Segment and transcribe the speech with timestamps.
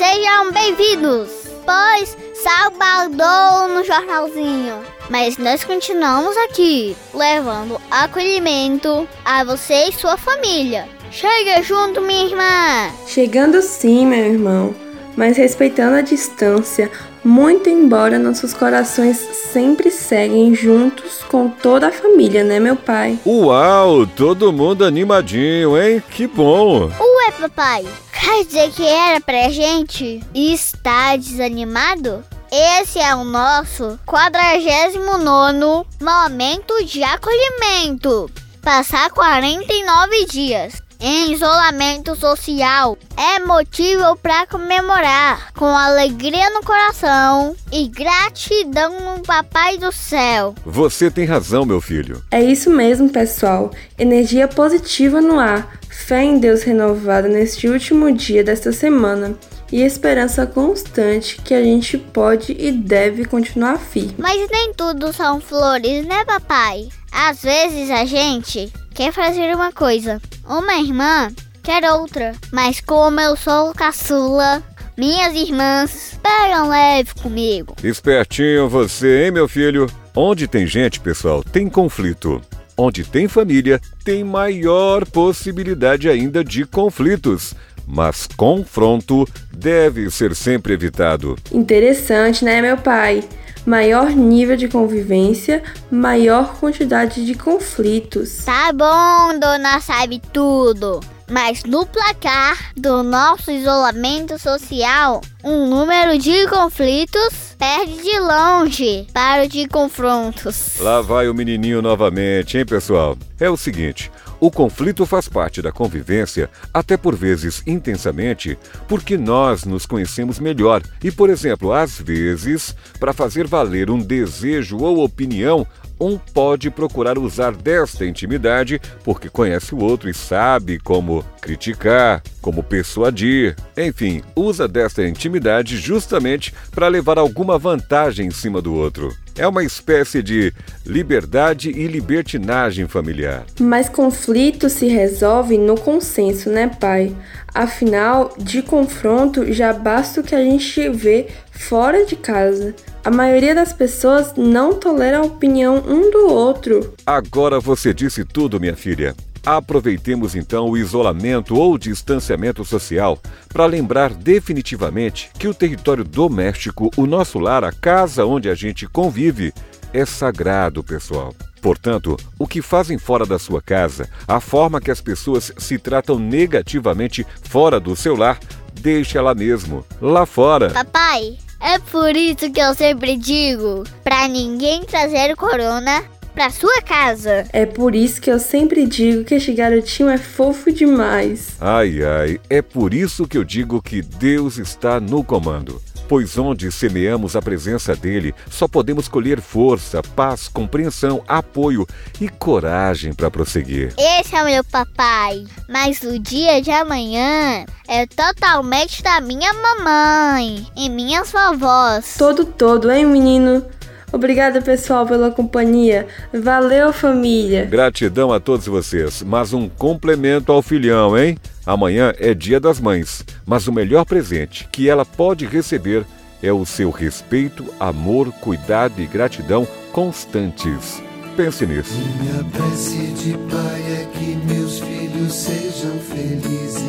[0.00, 1.28] sejam bem-vindos,
[1.66, 4.76] pois Salvador no jornalzinho.
[5.10, 10.88] Mas nós continuamos aqui, levando acolhimento a você e sua família.
[11.10, 12.90] Chega junto, minha irmã!
[13.06, 14.74] Chegando sim, meu irmão,
[15.14, 16.90] mas respeitando a distância,
[17.22, 23.18] muito embora nossos corações sempre seguem juntos com toda a família, né, meu pai?
[23.26, 26.02] Uau, todo mundo animadinho, hein?
[26.08, 26.86] Que bom!
[26.86, 27.84] Ué, papai,
[28.30, 32.24] quer dizer que era pra gente estar desanimado?
[32.50, 38.30] Esse é o nosso 49 momento de acolhimento.
[38.62, 47.88] Passar 49 dias em isolamento social é motivo para comemorar com alegria no coração e
[47.88, 50.54] gratidão no Papai do Céu.
[50.64, 52.22] Você tem razão, meu filho.
[52.30, 53.70] É isso mesmo, pessoal.
[53.98, 59.34] Energia positiva no ar, fé em Deus renovada neste último dia desta semana
[59.72, 64.16] e esperança constante que a gente pode e deve continuar firme.
[64.18, 66.88] Mas nem tudo são flores, né, papai?
[67.12, 71.30] Às vezes a gente quer fazer uma coisa, uma irmã
[71.62, 74.62] quer outra, mas como eu sou caçula,
[74.96, 77.76] minhas irmãs pegam leve comigo.
[77.82, 79.86] Espertinho você, hein, meu filho?
[80.14, 82.40] Onde tem gente, pessoal, tem conflito.
[82.76, 87.54] Onde tem família, tem maior possibilidade ainda de conflitos
[87.90, 91.36] mas confronto deve ser sempre evitado.
[91.50, 93.24] Interessante, né, meu pai?
[93.70, 98.42] Maior nível de convivência, maior quantidade de conflitos.
[98.44, 100.98] Tá bom, dona sabe tudo.
[101.30, 109.44] Mas no placar do nosso isolamento social, um número de conflitos perde de longe para
[109.44, 110.80] o de confrontos.
[110.80, 113.16] Lá vai o menininho novamente, hein, pessoal?
[113.38, 114.10] É o seguinte:
[114.40, 120.82] o conflito faz parte da convivência, até por vezes intensamente, porque nós nos conhecemos melhor.
[121.04, 125.66] E, por exemplo, às vezes, para fazer valer um desejo ou opinião,
[126.00, 132.62] um pode procurar usar desta intimidade porque conhece o outro e sabe como criticar, como
[132.62, 133.54] persuadir.
[133.76, 139.14] Enfim, usa desta intimidade justamente para levar alguma vantagem em cima do outro.
[139.36, 140.52] É uma espécie de
[140.84, 143.44] liberdade e libertinagem familiar.
[143.58, 147.14] Mas conflito se resolve no consenso, né, pai?
[147.54, 152.74] Afinal, de confronto já basta o que a gente vê fora de casa.
[153.02, 156.94] A maioria das pessoas não tolera a opinião um do outro.
[157.06, 159.14] Agora você disse tudo, minha filha.
[159.44, 163.18] Aproveitemos então o isolamento ou distanciamento social
[163.48, 168.86] para lembrar definitivamente que o território doméstico, o nosso lar, a casa onde a gente
[168.86, 169.54] convive,
[169.94, 171.34] é sagrado, pessoal.
[171.62, 176.18] Portanto, o que fazem fora da sua casa, a forma que as pessoas se tratam
[176.18, 178.38] negativamente fora do seu lar,
[178.74, 180.70] deixa lá mesmo, lá fora.
[180.70, 186.02] Papai, é por isso que eu sempre digo: para ninguém trazer corona
[186.34, 187.46] pra sua casa.
[187.52, 191.56] É por isso que eu sempre digo que este garotinho é fofo demais.
[191.60, 195.82] Ai, ai, é por isso que eu digo que Deus está no comando.
[196.10, 201.86] Pois onde semeamos a presença dele, só podemos colher força, paz, compreensão, apoio
[202.20, 203.94] e coragem para prosseguir.
[203.96, 210.66] Esse é o meu papai, mas o dia de amanhã é totalmente da minha mamãe
[210.76, 212.16] e minhas vovós.
[212.18, 213.64] Todo, todo, hein, menino?
[214.12, 216.08] Obrigada, pessoal, pela companhia.
[216.34, 217.66] Valeu, família.
[217.66, 219.22] Gratidão a todos vocês.
[219.22, 221.38] Mas um complemento ao filhão, hein?
[221.70, 226.04] Amanhã é Dia das Mães, mas o melhor presente que ela pode receber
[226.42, 231.00] é o seu respeito, amor, cuidado e gratidão constantes.
[231.36, 231.94] Pense nisso.
[231.94, 236.82] Minha prece de pai é que meus filhos sejam felizes.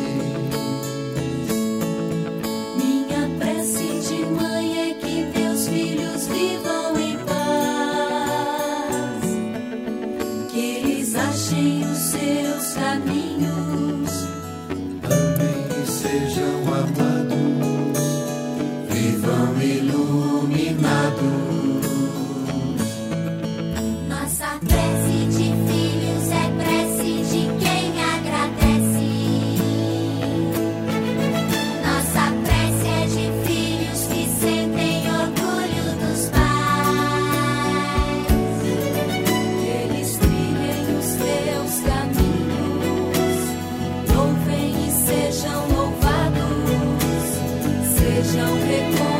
[2.76, 6.81] Minha prece de mãe é que meus filhos vivam.
[48.24, 49.11] sejam reconhecidos.